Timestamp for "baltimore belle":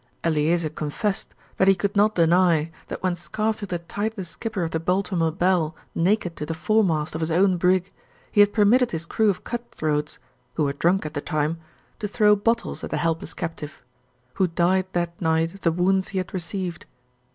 4.79-5.75